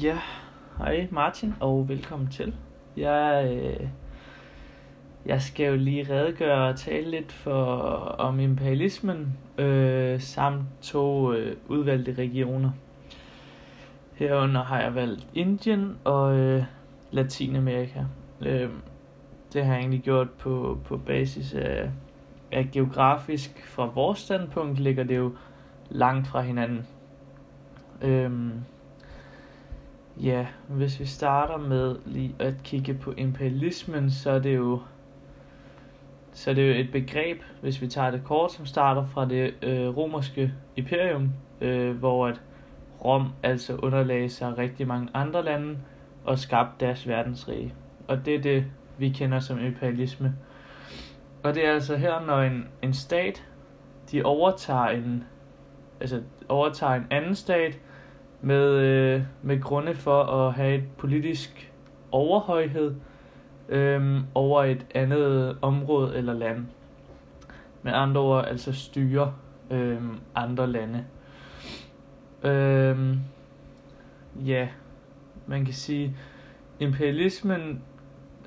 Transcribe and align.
Ja, 0.00 0.18
hej 0.78 1.08
Martin, 1.10 1.54
og 1.60 1.88
velkommen 1.88 2.28
til. 2.28 2.54
Jeg, 2.96 3.50
øh, 3.52 3.88
jeg 5.26 5.42
skal 5.42 5.66
jo 5.66 5.76
lige 5.76 6.06
redegøre 6.10 6.68
og 6.68 6.76
tale 6.76 7.10
lidt 7.10 7.32
for, 7.32 7.64
om 8.18 8.40
imperialismen 8.40 9.38
øh, 9.58 10.20
samt 10.20 10.62
to 10.82 11.32
øh, 11.32 11.56
udvalgte 11.68 12.12
regioner. 12.12 12.70
Herunder 14.14 14.62
har 14.62 14.80
jeg 14.80 14.94
valgt 14.94 15.26
Indien 15.34 15.96
og 16.04 16.38
øh, 16.38 16.64
Latinamerika. 17.10 18.04
Øh, 18.40 18.70
det 19.52 19.64
har 19.64 19.72
jeg 19.72 19.80
egentlig 19.80 20.02
gjort 20.02 20.30
på, 20.30 20.78
på 20.84 20.96
basis 20.96 21.54
af, 21.54 21.90
af 22.52 22.68
geografisk 22.72 23.66
fra 23.66 23.86
vores 23.86 24.18
standpunkt 24.18 24.78
ligger 24.78 25.04
det 25.04 25.16
jo 25.16 25.32
langt 25.90 26.28
fra 26.28 26.40
hinanden. 26.40 26.86
Øh, 28.02 28.30
Ja, 30.20 30.46
hvis 30.68 31.00
vi 31.00 31.06
starter 31.06 31.56
med 31.56 31.96
lige 32.06 32.34
at 32.38 32.54
kigge 32.64 32.94
på 32.94 33.12
imperialismen, 33.16 34.10
så 34.10 34.30
er 34.30 34.38
det 34.38 34.56
jo 34.56 34.80
så 36.32 36.50
er 36.50 36.54
det 36.54 36.68
jo 36.68 36.80
et 36.80 36.92
begreb, 36.92 37.42
hvis 37.60 37.82
vi 37.82 37.88
tager 37.88 38.10
det 38.10 38.24
kort, 38.24 38.52
som 38.52 38.66
starter 38.66 39.06
fra 39.06 39.28
det 39.28 39.54
øh, 39.62 39.96
romerske 39.96 40.52
imperium, 40.76 41.32
øh, 41.60 41.96
hvor 41.96 42.26
at 42.26 42.40
Rom 43.04 43.32
altså 43.42 43.76
underlagde 43.76 44.28
sig 44.28 44.58
rigtig 44.58 44.86
mange 44.86 45.08
andre 45.14 45.44
lande 45.44 45.78
og 46.24 46.38
skabte 46.38 46.86
deres 46.86 47.08
verdensrige. 47.08 47.74
Og 48.08 48.26
det 48.26 48.34
er 48.34 48.40
det, 48.40 48.64
vi 48.98 49.08
kender 49.08 49.40
som 49.40 49.64
imperialisme. 49.64 50.34
Og 51.42 51.54
det 51.54 51.66
er 51.66 51.72
altså 51.72 51.96
her, 51.96 52.26
når 52.26 52.40
en, 52.40 52.68
en 52.82 52.94
stat, 52.94 53.44
de 54.12 54.22
overtager 54.22 54.86
en, 54.86 55.24
altså 56.00 56.22
overtager 56.48 56.92
en 56.94 57.06
anden 57.10 57.34
stat, 57.34 57.78
med, 58.42 58.70
øh, 58.70 59.22
med 59.42 59.60
grunde 59.60 59.94
for 59.94 60.22
at 60.22 60.52
have 60.52 60.74
et 60.74 60.84
politisk 60.98 61.72
overhøjhed 62.10 62.94
øh, 63.68 64.20
over 64.34 64.64
et 64.64 64.86
andet 64.94 65.56
område 65.62 66.16
eller 66.16 66.34
land. 66.34 66.66
Med 67.82 67.92
andre 67.92 68.20
ord 68.20 68.44
altså 68.48 68.72
styre 68.72 69.34
øh, 69.70 70.00
andre 70.34 70.66
lande. 70.66 71.04
Øh, 72.44 73.16
ja, 74.46 74.68
man 75.46 75.64
kan 75.64 75.74
sige, 75.74 76.16
imperialismen 76.80 77.82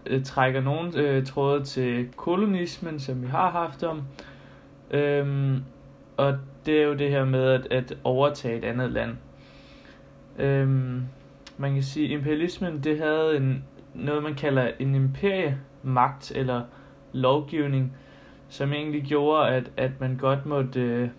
øh, 0.06 0.24
trækker 0.24 0.62
nogle 0.62 0.98
øh, 1.00 1.26
tråde 1.26 1.64
til 1.64 2.09
kolonismen, 2.16 3.00
som 3.00 3.22
vi 3.22 3.28
har 3.28 3.52
haft 3.52 3.84
om. 3.84 4.04
Øh, 4.92 5.58
og 6.18 6.38
det 6.66 6.82
er 6.82 6.84
jo 6.84 6.94
det 6.94 7.09
her 7.09 7.26
med 7.26 7.44
at, 7.44 7.68
at 7.72 7.98
overtage 8.04 8.58
et 8.58 8.64
andet 8.64 8.92
land. 8.92 9.18
Øhm, 10.39 11.03
man 11.58 11.73
kan 11.73 11.83
sige, 11.83 12.05
at 12.05 12.11
imperialismen 12.11 12.83
det 12.83 13.00
havde 13.00 13.38
en, 13.38 13.64
noget, 13.94 14.23
man 14.23 14.36
kalder 14.36 14.72
en 14.80 14.95
imperiemagt 14.95 16.31
eller 16.36 16.64
lovgivning, 17.14 17.94
som 18.50 18.73
egentlig 18.73 19.03
gjorde, 19.03 19.50
at, 19.50 19.72
at 19.78 19.91
man 20.00 20.17
godt 20.17 20.45
måtte, 20.45 20.81
øh, 20.81 21.09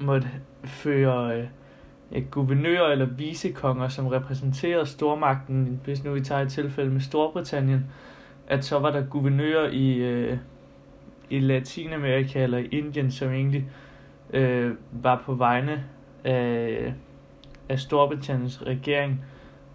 måtte 0.00 0.28
føre 0.64 1.38
øh, 2.12 2.22
guvernører 2.30 2.92
eller 2.92 3.06
visekonger, 3.06 3.88
som 3.88 4.06
repræsenterede 4.06 4.86
stormagten, 4.86 5.80
hvis 5.84 6.04
nu 6.04 6.12
vi 6.12 6.20
tager 6.20 6.42
et 6.42 6.52
tilfælde 6.52 6.90
med 6.90 7.00
Storbritannien, 7.00 7.86
at 8.46 8.64
så 8.64 8.78
var 8.78 8.90
der 8.90 9.06
guvernører 9.06 9.70
i, 9.70 9.94
øh, 9.94 10.38
i 11.30 11.38
Latinamerika 11.38 12.42
eller 12.42 12.58
i 12.58 12.66
Indien, 12.66 13.10
som 13.10 13.32
egentlig 13.32 13.70
øh, 14.32 14.74
var 14.92 15.22
på 15.26 15.34
vegne 15.34 15.84
af 16.24 16.94
af 17.68 17.78
Storbritanniens 17.78 18.66
regering 18.66 19.24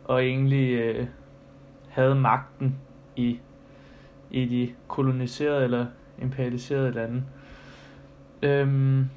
og 0.05 0.23
egentlig 0.23 0.71
øh, 0.71 1.07
havde 1.89 2.15
magten 2.15 2.75
i, 3.15 3.39
i 4.31 4.45
de 4.45 4.73
koloniserede 4.87 5.63
eller 5.63 5.85
imperialiserede 6.21 6.91
lande. 6.91 7.23
Øhm, 8.41 9.09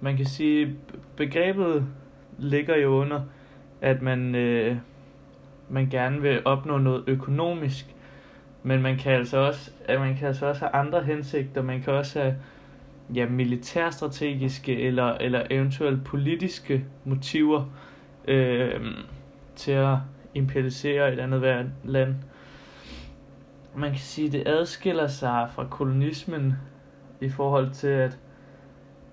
man 0.00 0.16
kan 0.16 0.26
sige, 0.26 0.76
begrebet 1.16 1.86
ligger 2.38 2.76
jo 2.76 2.88
under, 2.88 3.20
at 3.80 4.02
man, 4.02 4.34
øh, 4.34 4.76
man 5.68 5.88
gerne 5.88 6.22
vil 6.22 6.42
opnå 6.44 6.78
noget 6.78 7.04
økonomisk, 7.06 7.94
men 8.62 8.82
man 8.82 8.96
kan 8.96 9.12
altså 9.12 9.38
også, 9.38 9.70
at 9.84 10.00
man 10.00 10.16
kan 10.16 10.28
altså 10.28 10.46
også 10.46 10.60
have 10.60 10.74
andre 10.74 11.02
hensigter. 11.02 11.62
Man 11.62 11.82
kan 11.82 11.92
også 11.92 12.20
have 12.20 12.36
ja, 13.14 13.26
militærstrategiske 13.28 14.80
eller, 14.80 15.04
eller 15.04 15.46
eventuelt 15.50 16.04
politiske 16.04 16.84
motiver 17.04 17.64
øh, 18.28 18.80
til 19.56 19.72
at 19.72 19.96
imperialisere 20.34 21.12
et 21.12 21.18
andet 21.18 21.70
land. 21.84 22.14
Man 23.74 23.90
kan 23.90 24.00
sige, 24.00 24.26
at 24.26 24.32
det 24.32 24.48
adskiller 24.48 25.06
sig 25.06 25.48
fra 25.54 25.66
kolonismen 25.70 26.54
i 27.20 27.28
forhold 27.28 27.70
til, 27.70 27.88
at, 27.88 28.18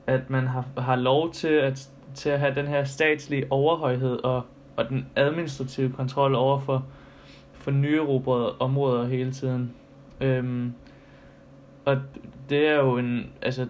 at 0.08 0.30
man 0.30 0.48
har, 0.48 0.66
har 0.78 0.96
lov 0.96 1.32
til 1.32 1.48
at, 1.48 1.90
til 2.14 2.30
at 2.30 2.40
have 2.40 2.56
den 2.56 2.68
her 2.68 2.84
statslige 2.84 3.46
overhøjhed 3.50 4.24
og, 4.24 4.46
og 4.76 4.90
den 4.90 5.08
administrative 5.16 5.92
kontrol 5.92 6.36
over 6.36 6.60
for, 6.60 6.86
for 7.54 7.72
nyerobrede 7.72 8.58
områder 8.60 9.08
hele 9.08 9.32
tiden. 9.32 9.74
Øhm, 10.22 10.74
og 11.86 11.98
det 12.50 12.68
er 12.68 12.76
jo 12.76 12.98
en, 12.98 13.32
altså 13.42 13.68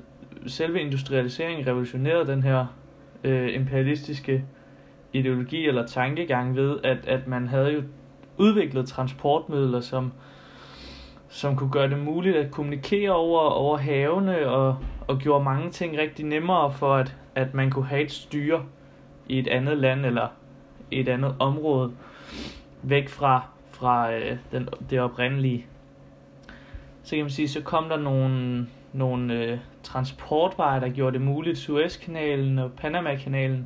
selve 0.48 0.82
industrialiseringen 0.82 1.68
revolutionerede 1.68 2.28
den 2.28 2.44
her 2.44 2.66
øh, 3.24 3.56
imperialistiske 3.56 4.46
ideologi 5.14 5.68
eller 5.68 5.88
tankegang 5.88 6.56
ved, 6.56 6.80
at, 6.84 7.08
at 7.08 7.28
man 7.28 7.48
havde 7.48 7.72
jo 7.74 7.82
udviklet 8.38 8.88
transportmidler, 8.88 9.80
som, 9.80 10.14
som 11.30 11.56
kunne 11.56 11.72
gøre 11.72 11.90
det 11.90 12.00
muligt 12.00 12.36
at 12.36 12.52
kommunikere 12.52 13.12
over, 13.12 13.42
over 13.42 13.78
havene 13.78 14.48
og, 14.48 14.78
og 15.08 15.18
gjorde 15.18 15.44
mange 15.44 15.72
ting 15.72 15.98
rigtig 15.98 16.26
nemmere 16.26 16.74
for, 16.74 16.96
at, 16.96 17.16
at 17.36 17.54
man 17.54 17.72
kunne 17.72 17.86
have 17.86 18.02
et 18.02 18.12
styre 18.12 18.66
i 19.28 19.40
et 19.40 19.48
andet 19.48 19.78
land 19.78 20.06
eller 20.06 20.28
et 20.92 21.10
andet 21.10 21.36
område 21.40 21.92
væk 22.82 23.10
fra, 23.10 23.48
fra 23.72 24.14
øh, 24.14 24.38
den, 24.52 24.70
det 24.90 25.00
oprindelige. 25.00 25.66
Så 27.04 27.16
kan 27.16 27.24
man 27.24 27.30
sige, 27.30 27.50
så 27.50 27.62
kom 27.62 27.90
der 27.90 27.98
nogle, 27.98 28.68
nogle 28.96 29.34
øh, 29.34 29.58
transportveje, 29.84 30.80
der 30.80 30.90
gjorde 30.90 31.14
det 31.14 31.26
muligt. 31.26 31.58
Suezkanalen 31.58 32.60
og 32.60 32.72
Panama-kanalen 32.72 33.66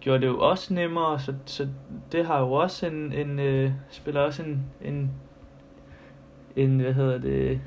gjorde 0.00 0.20
det 0.20 0.26
jo 0.26 0.38
også 0.38 0.74
nemmere, 0.74 1.18
så, 1.18 1.34
så 1.44 1.68
det 2.12 2.26
har 2.26 2.40
jo 2.40 2.52
også 2.52 2.86
en, 2.86 3.12
en 3.12 3.38
øh, 3.38 3.72
spiller 3.90 4.20
også 4.20 4.42
en, 4.42 4.64
en, 4.82 5.10
en, 6.56 6.80
hvad 6.80 6.92
hedder 6.92 7.18
det, 7.18 7.60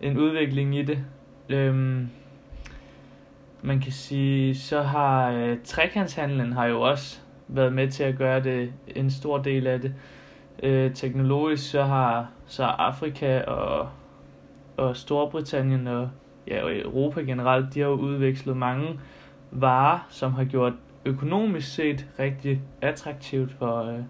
en 0.00 0.18
udvikling 0.18 0.76
i 0.76 0.82
det. 0.82 0.98
Øhm, 1.48 2.08
man 3.62 3.80
kan 3.80 3.92
sige, 3.92 4.54
så 4.54 4.82
har 4.82 5.30
øh, 5.30 5.58
trekantshandlen 5.64 6.52
har 6.52 6.66
jo 6.66 6.80
også 6.80 7.20
været 7.48 7.72
med 7.72 7.90
til 7.90 8.04
at 8.04 8.16
gøre 8.16 8.40
det 8.40 8.72
en 8.86 9.10
stor 9.10 9.38
del 9.38 9.66
af 9.66 9.80
det. 9.80 9.94
Øh, 10.62 10.94
teknologisk 10.94 11.70
så 11.70 11.82
har 11.82 12.30
så 12.46 12.64
Afrika 12.64 13.40
og, 13.42 13.88
og 14.76 14.96
Storbritannien 14.96 15.86
og 15.86 16.10
ja, 16.48 16.64
og 16.64 16.76
Europa 16.78 17.20
generelt, 17.20 17.74
de 17.74 17.80
har 17.80 17.86
jo 17.86 17.94
udvekslet 17.94 18.56
mange 18.56 19.00
varer, 19.50 20.06
som 20.10 20.32
har 20.32 20.44
gjort 20.44 20.72
økonomisk 21.04 21.74
set 21.74 22.06
rigtig 22.18 22.60
attraktivt 22.80 23.52
for, 23.52 23.82
øh, 23.82 24.00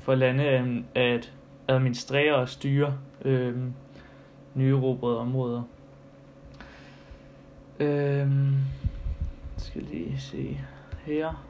for 0.00 0.14
lande 0.14 0.44
øh, 0.44 0.82
at 0.94 1.32
administrere 1.68 2.34
og 2.34 2.48
styre 2.48 2.94
øh, 3.24 3.56
nye 4.54 4.76
erobrede 4.76 5.18
områder. 5.18 5.62
Øh, 7.80 8.28
skal 9.56 9.82
lige 9.82 10.18
se 10.18 10.60
her. 11.04 11.44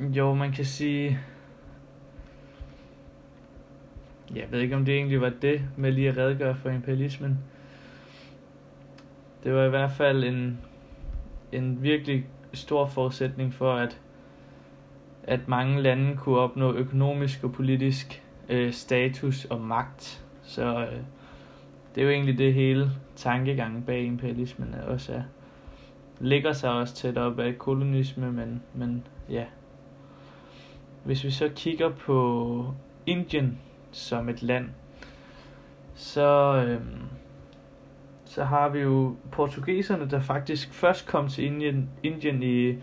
Jo, 0.00 0.34
man 0.34 0.52
kan 0.52 0.64
sige... 0.64 1.20
Jeg 4.36 4.44
ved 4.50 4.60
ikke, 4.60 4.76
om 4.76 4.84
det 4.84 4.94
egentlig 4.94 5.20
var 5.20 5.32
det 5.42 5.62
med 5.76 5.92
lige 5.92 6.08
at 6.08 6.16
redegøre 6.16 6.54
for 6.54 6.70
imperialismen. 6.70 7.38
Det 9.44 9.54
var 9.54 9.64
i 9.64 9.68
hvert 9.68 9.90
fald 9.90 10.24
en, 10.24 10.58
en 11.52 11.82
virkelig 11.82 12.26
stor 12.52 12.86
forudsætning 12.86 13.54
for, 13.54 13.72
at, 13.72 14.00
at 15.22 15.48
mange 15.48 15.82
lande 15.82 16.16
kunne 16.16 16.38
opnå 16.38 16.72
økonomisk 16.72 17.44
og 17.44 17.52
politisk 17.52 18.22
øh, 18.48 18.72
status 18.72 19.44
og 19.44 19.60
magt. 19.60 20.24
Så 20.42 20.80
øh, 20.80 20.98
det 21.94 22.00
er 22.00 22.04
jo 22.04 22.10
egentlig 22.10 22.38
det 22.38 22.54
hele 22.54 22.90
tankegangen 23.16 23.82
bag 23.82 24.04
imperialismen 24.04 24.74
også 24.86 25.12
er. 25.12 25.22
Ligger 26.20 26.52
sig 26.52 26.70
også 26.70 26.94
tæt 26.94 27.18
op 27.18 27.38
af 27.38 27.58
kolonisme, 27.58 28.32
men, 28.32 28.62
men 28.74 29.06
ja. 29.30 29.44
Hvis 31.04 31.24
vi 31.24 31.30
så 31.30 31.50
kigger 31.56 31.88
på 31.88 32.74
Indien 33.06 33.58
som 33.94 34.28
et 34.28 34.42
land, 34.42 34.68
så, 35.94 36.54
øh, 36.66 36.80
så 38.24 38.44
har 38.44 38.68
vi 38.68 38.78
jo 38.78 39.16
portugiserne, 39.32 40.10
der 40.10 40.20
faktisk 40.20 40.72
først 40.72 41.06
kom 41.06 41.28
til 41.28 41.44
Indien, 41.44 41.90
Indien 42.02 42.42
i 42.42 42.74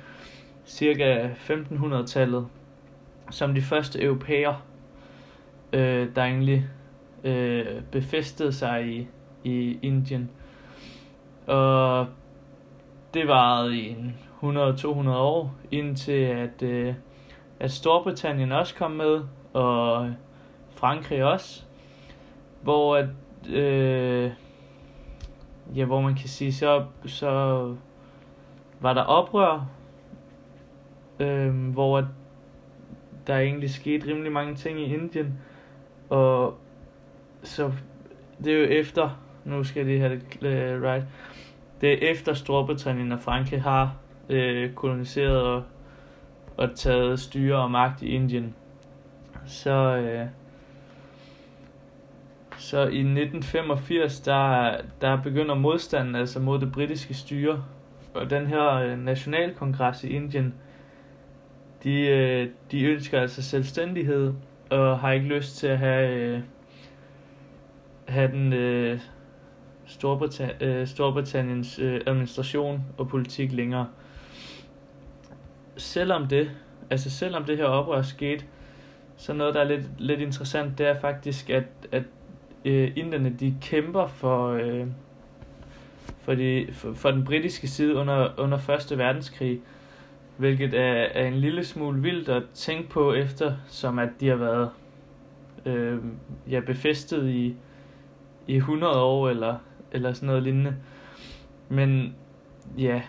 cirka 0.66 1.30
1500-tallet, 1.34 2.48
som 3.32 3.54
de 3.54 3.62
første 3.62 4.04
europæer, 4.04 4.66
øh, 5.74 6.16
der 6.16 6.24
egentlig 6.24 6.68
øh, 7.24 7.66
befæstede 7.92 8.54
sig 8.54 8.88
i, 8.88 9.08
i 9.44 9.80
Indien. 9.82 10.30
Og 11.48 12.08
det 13.14 13.28
varede 13.28 13.78
i 13.78 13.96
100-200 14.44 15.10
år, 15.10 15.56
indtil 15.72 16.12
at, 16.12 16.64
øh, 16.64 16.94
at 17.60 17.72
Storbritannien 17.72 18.52
også 18.52 18.76
kom 18.76 18.92
med, 18.92 19.22
og 19.54 20.14
Frankrig 20.82 21.24
også, 21.24 21.64
hvor 22.62 22.96
at, 22.96 23.10
øh, 23.50 24.32
ja, 25.76 25.86
hvor 25.86 26.02
man 26.02 26.16
kan 26.16 26.30
sige, 26.30 26.54
så, 26.54 26.86
så 27.06 27.30
var 28.80 28.94
der 28.94 29.02
oprør, 29.02 29.70
øh, 31.20 31.70
hvor 31.72 32.08
der 33.28 33.38
egentlig 33.38 33.70
skete 33.70 34.08
rimelig 34.08 34.32
mange 34.32 34.56
ting 34.56 34.80
i 34.80 34.94
Indien, 34.94 35.40
og 36.10 36.58
så 37.44 37.72
det 38.44 38.54
er 38.54 38.58
jo 38.58 38.66
efter, 38.66 39.10
nu 39.46 39.64
skal 39.64 39.80
jeg 39.80 39.88
lige 39.88 40.00
have 40.00 40.22
det 40.42 40.78
uh, 40.78 40.84
right, 40.84 41.06
det 41.82 41.94
er 41.94 42.12
efter 42.12 42.34
Storbritannien 42.34 43.12
og 43.12 43.20
Frankrig 43.20 43.62
har 43.62 43.96
øh, 44.30 44.74
koloniseret 44.74 45.42
og, 45.42 45.64
og 46.58 46.76
taget 46.76 47.20
styre 47.20 47.58
og 47.58 47.72
magt 47.72 48.02
i 48.02 48.08
Indien. 48.08 48.56
Så, 49.46 49.98
øh, 49.98 50.28
så 52.72 52.80
i 52.80 53.00
1985, 53.00 54.20
der, 54.20 54.78
der 55.02 55.22
begynder 55.22 55.56
modstanden 55.56 56.16
altså 56.16 56.40
mod 56.40 56.60
det 56.60 56.72
britiske 56.72 57.14
styre. 57.14 57.64
Og 58.14 58.30
den 58.30 58.48
her 58.48 58.74
øh, 58.74 59.00
nationalkongres 59.00 60.04
i 60.04 60.08
Indien, 60.08 60.54
de, 61.84 62.08
øh, 62.08 62.50
de 62.72 62.84
ønsker 62.84 63.22
altså 63.22 63.42
selvstændighed 63.42 64.34
og 64.70 65.00
har 65.00 65.12
ikke 65.12 65.28
lyst 65.28 65.58
til 65.58 65.68
at 65.68 65.78
have, 65.78 66.10
øh, 66.10 66.42
have 68.08 68.32
den 68.32 68.54
øh, 68.54 69.00
Storbritann- 69.86 70.64
øh, 70.64 70.88
Storbritanniens 70.88 71.80
øh, 71.80 72.02
administration 72.06 72.84
og 72.98 73.08
politik 73.08 73.52
længere. 73.52 73.88
Selvom 75.78 76.28
det, 76.28 76.52
altså 76.90 77.10
selvom 77.10 77.44
det 77.44 77.58
her 77.58 77.66
oprør 77.66 78.02
skete, 78.02 78.46
så 79.18 79.34
noget 79.34 79.54
der 79.54 79.62
er 79.62 79.68
lidt, 79.68 79.86
lidt 79.98 80.22
interessant, 80.22 80.78
det 80.78 80.88
er 80.88 81.00
faktisk, 81.00 81.50
at, 81.50 81.66
at 81.92 82.04
øh, 82.66 82.92
inderne 82.96 83.36
de 83.40 83.56
kæmper 83.62 84.08
for, 84.08 84.50
øh, 84.50 84.88
for, 86.20 86.36
de, 86.36 86.68
for, 86.72 86.94
for 86.94 87.12
den 87.12 87.26
britiske 87.26 87.68
side 87.68 87.96
under, 87.96 88.30
under 88.38 88.58
Første 88.58 88.98
Verdenskrig, 88.98 89.60
hvilket 90.38 90.74
er, 90.74 91.08
er 91.14 91.28
en 91.28 91.36
lille 91.36 91.64
smule 91.64 92.02
vildt 92.02 92.30
at 92.30 92.44
tænke 92.54 92.90
på 92.90 93.14
efter, 93.14 93.56
som 93.68 94.00
at 94.00 94.10
de 94.20 94.28
har 94.28 94.36
været 94.36 94.70
øh, 95.66 95.98
ja, 96.50 96.60
befæstet 96.60 97.30
i, 97.30 97.56
i 98.48 98.56
100 98.56 99.02
år 99.02 99.30
eller, 99.30 99.56
eller 99.92 100.14
sådan 100.14 100.28
noget 100.28 100.44
lignende. 100.44 100.76
Men 101.70 102.16
ja, 102.78 103.02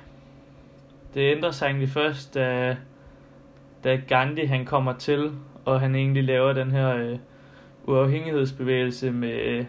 det 1.14 1.36
ændrer 1.36 1.50
sig 1.50 1.66
egentlig 1.66 1.88
først, 1.88 2.34
da, 2.34 2.76
da 3.84 3.96
Gandhi 4.08 4.44
han 4.44 4.64
kommer 4.64 4.92
til, 4.92 5.32
og 5.64 5.80
han 5.80 5.94
egentlig 5.94 6.24
laver 6.24 6.52
den 6.52 6.70
her 6.70 6.96
øh, 6.96 7.18
uafhængighedsbevægelse 7.86 9.10
med, 9.10 9.64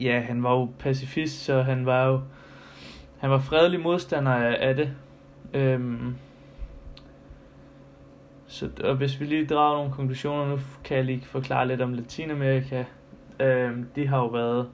ja, 0.00 0.20
han 0.20 0.42
var 0.42 0.52
jo 0.52 0.68
pacifist, 0.78 1.44
så 1.44 1.62
han 1.62 1.86
var 1.86 2.06
jo, 2.06 2.20
han 3.18 3.30
var 3.30 3.38
fredelig 3.38 3.80
modstander 3.80 4.32
af, 4.32 4.68
af 4.68 4.74
det. 4.74 4.92
Øhm, 5.54 6.16
så 8.46 8.70
og 8.84 8.94
hvis 8.94 9.20
vi 9.20 9.24
lige 9.24 9.46
drager 9.46 9.76
nogle 9.76 9.92
konklusioner, 9.92 10.48
nu 10.48 10.58
kan 10.84 10.96
jeg 10.96 11.04
lige 11.04 11.22
forklare 11.24 11.68
lidt 11.68 11.80
om 11.80 11.92
Latinamerika. 11.92 12.84
Øhm, 13.40 13.86
de 13.96 14.06
har 14.06 14.18
jo 14.18 14.26
været, 14.26 14.68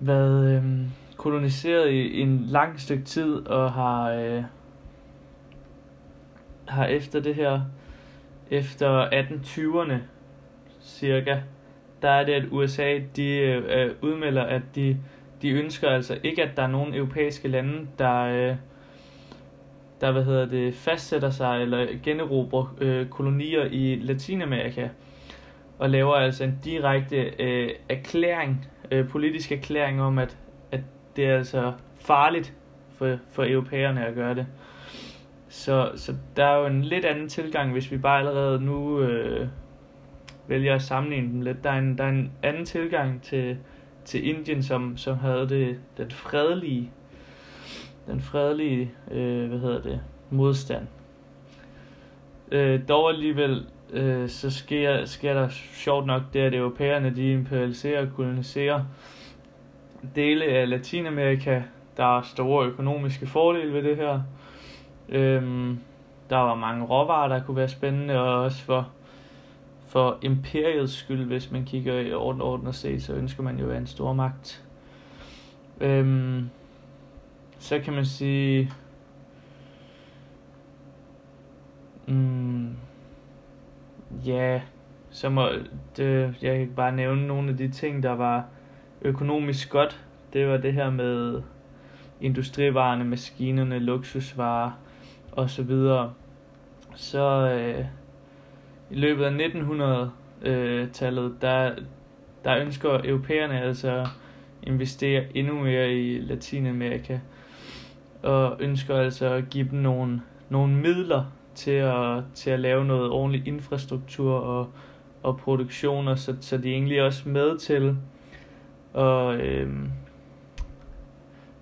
været 0.00 0.56
øhm, 0.56 0.90
koloniseret 1.16 1.90
i, 1.90 2.08
i 2.08 2.20
en 2.20 2.44
lang 2.46 2.80
stykke 2.80 3.04
tid, 3.04 3.46
og 3.46 3.72
har, 3.72 4.10
øh, 4.10 4.42
har 6.68 6.86
efter 6.86 7.20
det 7.20 7.34
her, 7.34 7.60
efter 8.50 9.08
1820'erne 9.08 10.13
cirka, 10.84 11.40
der 12.02 12.10
er 12.10 12.24
det, 12.24 12.32
at 12.32 12.44
USA 12.50 12.98
de 13.16 13.28
øh, 13.38 13.90
udmelder, 14.02 14.42
at 14.42 14.62
de, 14.74 14.96
de 15.42 15.50
ønsker 15.50 15.88
altså 15.88 16.18
ikke, 16.22 16.42
at 16.42 16.56
der 16.56 16.62
er 16.62 16.66
nogen 16.66 16.94
europæiske 16.94 17.48
lande, 17.48 17.86
der, 17.98 18.20
øh, 18.20 18.56
der 20.00 20.12
hvad 20.12 20.24
hedder 20.24 20.46
det, 20.46 20.74
fastsætter 20.74 21.30
sig 21.30 21.62
eller 21.62 21.86
generobrer 22.02 22.74
øh, 22.80 23.06
kolonier 23.06 23.64
i 23.64 23.98
Latinamerika 24.02 24.88
og 25.78 25.90
laver 25.90 26.14
altså 26.14 26.44
en 26.44 26.58
direkte 26.64 27.16
øh, 27.38 27.70
erklæring, 27.88 28.68
øh, 28.90 29.08
politisk 29.08 29.52
erklæring 29.52 30.02
om, 30.02 30.18
at, 30.18 30.36
at 30.72 30.80
det 31.16 31.26
er 31.26 31.36
altså 31.36 31.72
farligt 32.00 32.54
for, 32.94 33.16
for 33.30 33.44
europæerne 33.48 34.06
at 34.06 34.14
gøre 34.14 34.34
det. 34.34 34.46
Så, 35.48 35.90
så 35.96 36.14
der 36.36 36.44
er 36.44 36.58
jo 36.58 36.66
en 36.66 36.82
lidt 36.82 37.04
anden 37.04 37.28
tilgang, 37.28 37.72
hvis 37.72 37.92
vi 37.92 37.98
bare 37.98 38.18
allerede 38.18 38.60
nu 38.60 39.00
øh, 39.00 39.48
vælger 40.46 40.74
at 40.74 40.82
sammenligne 40.82 41.28
dem 41.28 41.40
lidt. 41.40 41.64
Der 41.64 41.70
er 41.70 41.78
en, 41.78 41.98
der 41.98 42.04
er 42.04 42.08
en 42.08 42.32
anden 42.42 42.64
tilgang 42.64 43.22
til, 43.22 43.58
til 44.04 44.28
Indien, 44.28 44.62
som, 44.62 44.96
som 44.96 45.18
havde 45.18 45.48
det, 45.48 45.78
den 45.96 46.10
fredelige, 46.10 46.90
den 48.06 48.20
fredelige, 48.20 48.90
øh, 49.10 49.48
hvad 49.48 49.58
hedder 49.58 49.82
det, 49.82 50.00
modstand. 50.30 50.86
Øh, 52.52 52.80
dog 52.88 53.10
alligevel, 53.10 53.66
øh, 53.92 54.28
så 54.28 54.50
sker, 54.50 55.04
sker 55.04 55.34
der 55.34 55.48
sjovt 55.48 56.06
nok 56.06 56.22
det, 56.32 56.40
at 56.40 56.54
europæerne 56.54 57.16
de 57.16 57.32
imperialiserer 57.32 58.06
og 58.06 58.08
koloniserer 58.16 58.84
dele 60.14 60.44
af 60.44 60.70
Latinamerika. 60.70 61.62
Der 61.96 62.18
er 62.18 62.22
store 62.22 62.66
økonomiske 62.66 63.26
fordele 63.26 63.72
ved 63.72 63.82
det 63.82 63.96
her. 63.96 64.20
Øhm, 65.08 65.78
der 66.30 66.36
var 66.36 66.54
mange 66.54 66.84
råvarer, 66.84 67.28
der 67.28 67.44
kunne 67.44 67.56
være 67.56 67.68
spændende, 67.68 68.20
og 68.20 68.42
også 68.42 68.64
for, 68.64 68.88
for 69.94 70.18
imperiets 70.22 70.92
skyld, 70.92 71.24
hvis 71.24 71.50
man 71.50 71.64
kigger 71.64 71.94
i 72.00 72.12
orden 72.12 72.66
og 72.66 72.74
set, 72.74 73.02
så 73.02 73.12
ønsker 73.12 73.42
man 73.42 73.56
jo 73.56 73.64
at 73.64 73.68
være 73.68 73.78
en 73.78 73.86
stor 73.86 74.12
magt. 74.12 74.64
Øhm, 75.80 76.50
så 77.58 77.78
kan 77.78 77.92
man 77.92 78.04
sige, 78.04 78.72
mm, 82.06 82.76
ja, 84.26 84.60
så 85.10 85.28
må 85.28 85.48
det, 85.96 86.34
jeg 86.42 86.58
kan 86.58 86.72
bare 86.76 86.92
nævne 86.96 87.26
nogle 87.26 87.50
af 87.50 87.56
de 87.56 87.68
ting, 87.68 88.02
der 88.02 88.12
var 88.12 88.44
økonomisk 89.02 89.70
godt. 89.70 90.04
Det 90.32 90.48
var 90.48 90.56
det 90.56 90.72
her 90.72 90.90
med 90.90 91.42
industrivarerne, 92.20 93.04
maskinerne, 93.04 93.78
luksusvarer 93.78 94.70
og 95.32 95.50
så 95.50 95.62
videre. 95.62 96.12
Så 96.94 97.50
øh, 97.50 97.84
i 98.94 98.96
løbet 98.96 99.24
af 99.24 99.30
1900-tallet, 99.30 101.34
der, 101.40 101.74
der 102.44 102.58
ønsker 102.58 103.00
europæerne 103.04 103.60
altså 103.60 103.90
at 103.90 104.06
investere 104.62 105.24
endnu 105.34 105.54
mere 105.54 105.92
i 105.92 106.18
Latinamerika 106.18 107.18
og 108.22 108.56
ønsker 108.60 108.96
altså 108.96 109.26
at 109.26 109.50
give 109.50 109.68
dem 109.70 109.78
nogle, 109.78 110.20
nogle 110.48 110.74
midler 110.74 111.24
til 111.54 111.70
at, 111.70 112.22
til 112.34 112.50
at 112.50 112.60
lave 112.60 112.84
noget 112.84 113.10
ordentlig 113.10 113.48
infrastruktur 113.48 114.34
og, 114.34 114.70
og 115.22 115.36
produktioner, 115.36 116.14
så, 116.14 116.36
så 116.40 116.56
de 116.56 116.68
er 116.68 116.74
egentlig 116.74 117.02
også 117.02 117.28
med 117.28 117.58
til 117.58 117.96
at, 118.94 119.40
øhm, 119.40 119.90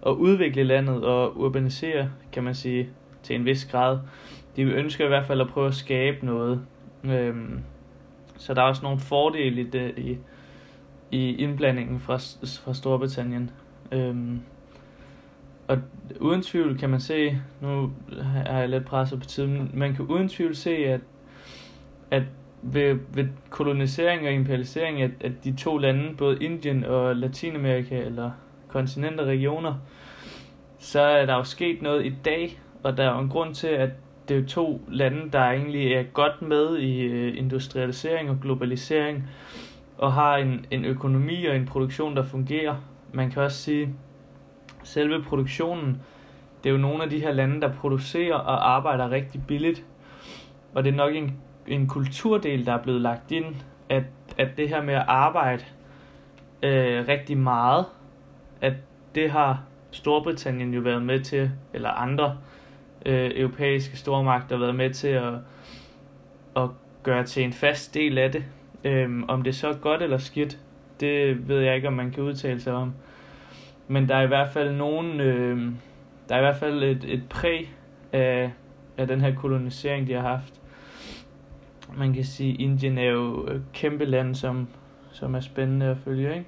at 0.06 0.10
udvikle 0.10 0.64
landet 0.64 1.04
og 1.04 1.36
urbanisere, 1.36 2.10
kan 2.32 2.42
man 2.42 2.54
sige, 2.54 2.88
til 3.22 3.36
en 3.36 3.44
vis 3.44 3.64
grad. 3.64 3.98
De 4.56 4.62
ønsker 4.62 5.04
i 5.04 5.08
hvert 5.08 5.26
fald 5.26 5.40
at 5.40 5.48
prøve 5.48 5.66
at 5.66 5.74
skabe 5.74 6.26
noget. 6.26 6.62
Øhm, 7.04 7.62
så 8.36 8.54
der 8.54 8.62
er 8.62 8.66
også 8.66 8.82
nogle 8.82 9.00
fordele 9.00 9.60
i, 9.60 9.64
det, 9.64 9.94
i, 9.98 10.18
i 11.10 11.36
indblandingen 11.36 12.00
fra, 12.00 12.14
fra 12.64 12.74
Storbritannien. 12.74 13.50
Øhm, 13.92 14.40
og 15.68 15.78
uden 16.20 16.42
tvivl 16.42 16.78
kan 16.78 16.90
man 16.90 17.00
se, 17.00 17.38
nu 17.60 17.92
har 18.22 18.58
jeg 18.58 18.68
lidt 18.68 18.84
presset 18.84 19.20
på 19.20 19.24
tiden, 19.24 19.70
man 19.74 19.94
kan 19.94 20.04
uden 20.04 20.28
tvivl 20.28 20.56
se, 20.56 20.70
at, 20.70 21.00
at 22.10 22.22
ved, 22.62 22.98
ved 23.14 23.28
kolonisering 23.50 24.26
og 24.26 24.32
imperialisering 24.32 25.02
at, 25.02 25.10
at 25.20 25.32
de 25.44 25.56
to 25.56 25.78
lande, 25.78 26.16
både 26.16 26.44
Indien 26.44 26.84
og 26.84 27.16
Latinamerika, 27.16 27.98
eller 27.98 28.30
kontinenter, 28.68 29.24
regioner, 29.24 29.74
så 30.78 31.00
er 31.00 31.26
der 31.26 31.34
jo 31.34 31.44
sket 31.44 31.82
noget 31.82 32.06
i 32.06 32.14
dag, 32.24 32.60
og 32.82 32.96
der 32.96 33.04
er 33.04 33.14
jo 33.14 33.20
en 33.20 33.28
grund 33.28 33.54
til, 33.54 33.66
at 33.66 33.90
det 34.32 34.42
er 34.44 34.46
to 34.46 34.80
lande, 34.88 35.30
der 35.32 35.38
egentlig 35.38 35.92
er 35.92 36.02
godt 36.02 36.42
med 36.42 36.78
i 36.78 37.00
øh, 37.00 37.38
industrialisering 37.38 38.30
og 38.30 38.38
globalisering, 38.42 39.24
og 39.98 40.12
har 40.12 40.36
en, 40.36 40.66
en 40.70 40.84
økonomi 40.84 41.44
og 41.46 41.56
en 41.56 41.66
produktion, 41.66 42.16
der 42.16 42.24
fungerer. 42.24 42.76
man 43.12 43.30
kan 43.30 43.42
også 43.42 43.58
sige, 43.58 43.94
selve 44.82 45.22
produktionen, 45.22 46.02
det 46.64 46.70
er 46.70 46.74
jo 46.74 46.80
nogle 46.80 47.02
af 47.04 47.10
de 47.10 47.20
her 47.20 47.32
lande, 47.32 47.60
der 47.60 47.72
producerer 47.72 48.34
og 48.34 48.70
arbejder 48.70 49.10
rigtig 49.10 49.42
billigt. 49.48 49.84
Og 50.74 50.84
det 50.84 50.92
er 50.92 50.96
nok 50.96 51.14
en, 51.14 51.36
en 51.66 51.88
kulturdel, 51.88 52.66
der 52.66 52.72
er 52.72 52.82
blevet 52.82 53.00
lagt 53.00 53.30
ind, 53.30 53.54
at, 53.88 54.04
at 54.38 54.48
det 54.56 54.68
her 54.68 54.82
med 54.82 54.94
at 54.94 55.04
arbejde 55.08 55.64
øh, 56.62 57.08
rigtig 57.08 57.38
meget, 57.38 57.84
at 58.60 58.74
det 59.14 59.30
har 59.30 59.62
Storbritannien 59.90 60.74
jo 60.74 60.80
været 60.80 61.02
med 61.02 61.20
til, 61.20 61.50
eller 61.72 61.90
andre 61.90 62.36
øh, 63.06 63.30
europæiske 63.34 63.96
stormagter 63.96 64.58
været 64.58 64.74
med 64.74 64.90
til 64.90 65.08
at, 65.08 65.34
at 66.56 66.68
gøre 67.02 67.24
til 67.24 67.44
en 67.44 67.52
fast 67.52 67.94
del 67.94 68.18
af 68.18 68.32
det. 68.32 68.44
Øhm, 68.84 69.24
om 69.28 69.42
det 69.42 69.54
så 69.54 69.68
er 69.68 69.76
godt 69.76 70.02
eller 70.02 70.18
skidt, 70.18 70.58
det 71.00 71.48
ved 71.48 71.60
jeg 71.60 71.76
ikke, 71.76 71.88
om 71.88 71.94
man 71.94 72.10
kan 72.10 72.22
udtale 72.22 72.60
sig 72.60 72.72
om. 72.72 72.94
Men 73.88 74.08
der 74.08 74.16
er 74.16 74.22
i 74.22 74.26
hvert 74.26 74.50
fald 74.50 74.72
nogen, 74.76 75.20
øh, 75.20 75.72
der 76.28 76.34
er 76.34 76.38
i 76.38 76.42
hvert 76.42 76.56
fald 76.56 76.82
et, 76.82 77.04
et 77.08 77.22
præg 77.30 77.74
af, 78.12 78.50
af 78.98 79.06
den 79.06 79.20
her 79.20 79.34
kolonisering, 79.34 80.06
de 80.06 80.12
har 80.12 80.28
haft. 80.28 80.60
Man 81.96 82.12
kan 82.12 82.24
sige, 82.24 82.54
Indien 82.54 82.98
er 82.98 83.10
jo 83.10 83.46
et 83.46 83.62
kæmpe 83.72 84.04
land, 84.04 84.34
som, 84.34 84.68
som 85.12 85.34
er 85.34 85.40
spændende 85.40 85.86
at 85.86 85.96
følge, 86.04 86.34
ikke? 86.34 86.46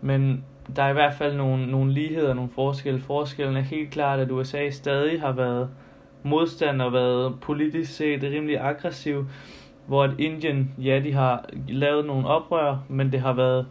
Men 0.00 0.44
der 0.76 0.82
er 0.82 0.90
i 0.90 0.92
hvert 0.92 1.14
fald 1.14 1.36
nogle, 1.36 1.66
nogle 1.66 1.92
ligheder, 1.92 2.34
nogle 2.34 2.50
forskelle. 2.50 3.00
Forskellen 3.00 3.56
er 3.56 3.60
helt 3.60 3.90
klart, 3.90 4.20
at 4.20 4.30
USA 4.30 4.70
stadig 4.70 5.20
har 5.20 5.32
været 5.32 5.70
modstander 6.22 6.84
og 6.84 6.92
været 6.92 7.40
politisk 7.40 7.96
set 7.96 8.22
rimelig 8.22 8.60
aggressiv, 8.60 9.26
hvor 9.86 10.04
at 10.04 10.10
Indien, 10.18 10.74
ja, 10.78 11.00
de 11.04 11.12
har 11.12 11.44
lavet 11.68 12.06
nogle 12.06 12.26
oprør, 12.26 12.76
men 12.88 13.12
det 13.12 13.20
har 13.20 13.32
været, 13.32 13.66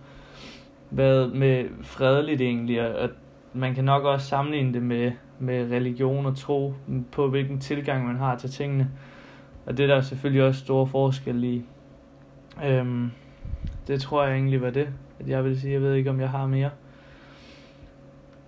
været 0.91 1.35
med 1.35 1.65
fredeligt 1.81 2.41
egentlig, 2.41 2.99
og 2.99 3.09
man 3.53 3.75
kan 3.75 3.83
nok 3.83 4.03
også 4.03 4.27
sammenligne 4.27 4.73
det 4.73 4.81
med, 4.81 5.11
med 5.39 5.71
religion 5.71 6.25
og 6.25 6.37
tro, 6.37 6.73
på 7.11 7.29
hvilken 7.29 7.59
tilgang 7.59 8.07
man 8.07 8.15
har 8.15 8.35
til 8.35 8.49
tingene. 8.49 8.89
Og 9.65 9.77
det 9.77 9.83
er 9.83 9.95
der 9.95 10.01
selvfølgelig 10.01 10.43
også 10.43 10.59
store 10.59 10.87
forskelle 10.87 11.47
i. 11.47 11.65
Øhm, 12.65 13.11
det 13.87 14.01
tror 14.01 14.23
jeg 14.23 14.33
egentlig 14.33 14.61
var 14.61 14.69
det, 14.69 14.89
at 15.19 15.29
jeg 15.29 15.43
vil 15.43 15.59
sige. 15.59 15.73
Jeg 15.73 15.81
ved 15.81 15.93
ikke, 15.93 16.09
om 16.09 16.19
jeg 16.19 16.29
har 16.29 16.47
mere. 16.47 16.69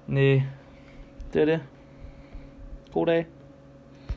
Næh, 0.09 0.43
det 1.33 1.41
er 1.41 1.45
det. 1.45 1.61
God 2.93 3.05
dag. 3.05 3.25